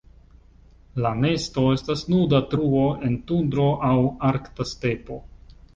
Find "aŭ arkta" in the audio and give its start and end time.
3.91-4.71